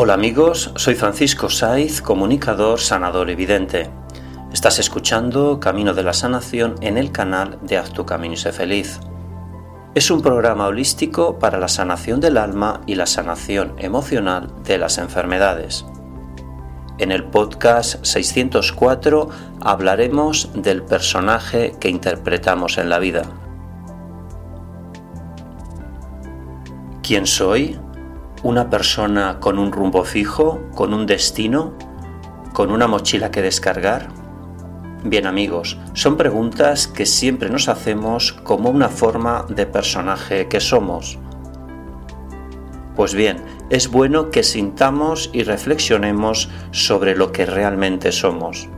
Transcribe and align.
Hola 0.00 0.14
amigos, 0.14 0.70
soy 0.76 0.94
Francisco 0.94 1.50
Saiz, 1.50 2.00
comunicador, 2.00 2.78
sanador 2.78 3.30
evidente. 3.30 3.90
Estás 4.52 4.78
escuchando 4.78 5.58
Camino 5.58 5.92
de 5.92 6.04
la 6.04 6.12
Sanación 6.12 6.76
en 6.82 6.96
el 6.96 7.10
canal 7.10 7.58
de 7.62 7.78
Haz 7.78 7.92
tu 7.92 8.06
Camino 8.06 8.34
y 8.34 8.36
sé 8.36 8.52
feliz. 8.52 9.00
Es 9.96 10.12
un 10.12 10.22
programa 10.22 10.68
holístico 10.68 11.40
para 11.40 11.58
la 11.58 11.66
sanación 11.66 12.20
del 12.20 12.36
alma 12.36 12.80
y 12.86 12.94
la 12.94 13.06
sanación 13.06 13.74
emocional 13.78 14.54
de 14.62 14.78
las 14.78 14.98
enfermedades. 14.98 15.84
En 16.98 17.10
el 17.10 17.24
podcast 17.24 18.04
604 18.04 19.30
hablaremos 19.62 20.50
del 20.54 20.84
personaje 20.84 21.74
que 21.80 21.88
interpretamos 21.88 22.78
en 22.78 22.88
la 22.88 23.00
vida. 23.00 23.22
¿Quién 27.02 27.26
soy? 27.26 27.80
Una 28.42 28.70
persona 28.70 29.40
con 29.40 29.58
un 29.58 29.72
rumbo 29.72 30.04
fijo, 30.04 30.60
con 30.74 30.94
un 30.94 31.06
destino, 31.06 31.74
con 32.52 32.70
una 32.70 32.86
mochila 32.86 33.30
que 33.30 33.42
descargar? 33.42 34.08
Bien 35.04 35.26
amigos, 35.26 35.78
son 35.94 36.16
preguntas 36.16 36.88
que 36.88 37.06
siempre 37.06 37.50
nos 37.50 37.68
hacemos 37.68 38.32
como 38.32 38.70
una 38.70 38.88
forma 38.88 39.44
de 39.48 39.66
personaje 39.66 40.48
que 40.48 40.60
somos. 40.60 41.18
Pues 42.96 43.14
bien, 43.14 43.38
es 43.70 43.90
bueno 43.90 44.30
que 44.30 44.42
sintamos 44.42 45.30
y 45.32 45.44
reflexionemos 45.44 46.50
sobre 46.72 47.16
lo 47.16 47.30
que 47.30 47.46
realmente 47.46 48.10
somos. 48.10 48.68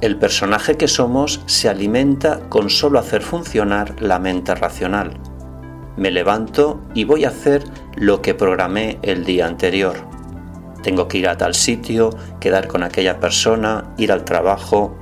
El 0.00 0.18
personaje 0.18 0.76
que 0.76 0.88
somos 0.88 1.42
se 1.46 1.68
alimenta 1.68 2.48
con 2.48 2.68
solo 2.68 2.98
hacer 2.98 3.22
funcionar 3.22 4.02
la 4.02 4.18
mente 4.18 4.54
racional 4.56 5.20
me 5.96 6.10
levanto 6.10 6.80
y 6.94 7.04
voy 7.04 7.24
a 7.24 7.28
hacer 7.28 7.64
lo 7.96 8.22
que 8.22 8.34
programé 8.34 8.98
el 9.02 9.24
día 9.24 9.46
anterior. 9.46 9.96
Tengo 10.82 11.08
que 11.08 11.18
ir 11.18 11.28
a 11.28 11.36
tal 11.36 11.54
sitio, 11.54 12.10
quedar 12.40 12.66
con 12.66 12.82
aquella 12.82 13.20
persona, 13.20 13.94
ir 13.98 14.10
al 14.10 14.24
trabajo. 14.24 14.96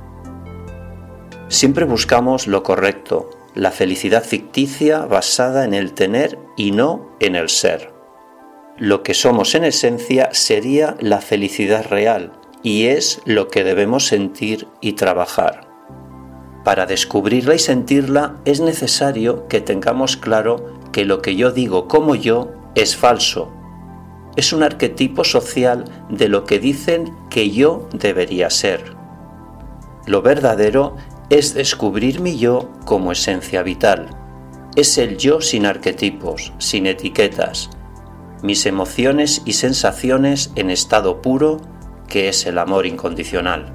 Siempre 1.47 1.85
buscamos 1.85 2.47
lo 2.47 2.63
correcto, 2.63 3.29
la 3.55 3.71
felicidad 3.71 4.23
ficticia 4.23 5.05
basada 5.05 5.65
en 5.65 5.73
el 5.73 5.93
tener 5.93 6.37
y 6.55 6.71
no 6.71 7.15
en 7.19 7.35
el 7.35 7.49
ser. 7.49 7.91
Lo 8.77 9.03
que 9.03 9.13
somos 9.13 9.55
en 9.55 9.63
esencia 9.63 10.29
sería 10.31 10.95
la 10.99 11.19
felicidad 11.19 11.85
real 11.89 12.33
y 12.63 12.85
es 12.85 13.21
lo 13.25 13.47
que 13.47 13.63
debemos 13.63 14.07
sentir 14.07 14.67
y 14.81 14.93
trabajar. 14.93 15.67
Para 16.63 16.85
descubrirla 16.85 17.55
y 17.55 17.59
sentirla 17.59 18.37
es 18.45 18.61
necesario 18.61 19.47
que 19.47 19.61
tengamos 19.61 20.15
claro 20.15 20.80
que 20.91 21.05
lo 21.05 21.21
que 21.21 21.35
yo 21.35 21.51
digo 21.51 21.87
como 21.87 22.15
yo 22.15 22.51
es 22.75 22.95
falso. 22.95 23.51
Es 24.35 24.53
un 24.53 24.63
arquetipo 24.63 25.23
social 25.23 25.85
de 26.09 26.29
lo 26.29 26.45
que 26.45 26.59
dicen 26.59 27.15
que 27.29 27.51
yo 27.51 27.87
debería 27.93 28.49
ser. 28.49 28.95
Lo 30.05 30.21
verdadero 30.21 30.95
es 31.29 31.53
descubrir 31.53 32.19
mi 32.19 32.37
yo 32.37 32.69
como 32.85 33.11
esencia 33.11 33.61
vital. 33.63 34.09
Es 34.75 34.97
el 34.97 35.17
yo 35.17 35.41
sin 35.41 35.65
arquetipos, 35.65 36.53
sin 36.59 36.85
etiquetas, 36.87 37.69
mis 38.41 38.65
emociones 38.65 39.41
y 39.45 39.53
sensaciones 39.53 40.51
en 40.55 40.69
estado 40.69 41.21
puro, 41.21 41.57
que 42.07 42.29
es 42.29 42.45
el 42.45 42.57
amor 42.57 42.85
incondicional. 42.85 43.71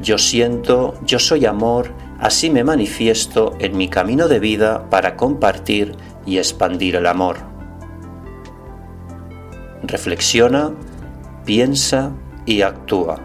Yo 0.00 0.18
siento, 0.18 0.94
yo 1.04 1.18
soy 1.18 1.44
amor, 1.44 1.92
así 2.20 2.50
me 2.50 2.64
manifiesto 2.64 3.54
en 3.58 3.76
mi 3.76 3.88
camino 3.88 4.28
de 4.28 4.38
vida 4.38 4.88
para 4.90 5.16
compartir 5.16 5.96
y 6.26 6.38
expandir 6.38 6.96
el 6.96 7.06
amor. 7.06 7.38
Reflexiona, 9.82 10.72
piensa 11.44 12.12
y 12.44 12.62
actúa. 12.62 13.18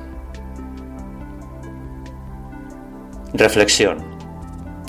Reflexión. 3.34 4.16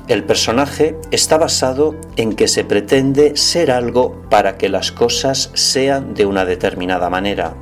El 0.06 0.22
personaje 0.22 0.96
está 1.10 1.36
basado 1.36 1.96
en 2.16 2.34
que 2.34 2.46
se 2.46 2.62
pretende 2.62 3.36
ser 3.36 3.72
algo 3.72 4.22
para 4.30 4.56
que 4.56 4.68
las 4.68 4.92
cosas 4.92 5.50
sean 5.54 6.14
de 6.14 6.26
una 6.26 6.44
determinada 6.44 7.10
manera. 7.10 7.54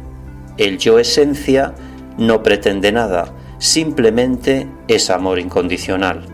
El 0.58 0.76
yo 0.76 0.98
esencia 0.98 1.74
no 2.18 2.42
pretende 2.42 2.92
nada, 2.92 3.32
simplemente 3.58 4.68
es 4.88 5.08
amor 5.08 5.38
incondicional. 5.38 6.33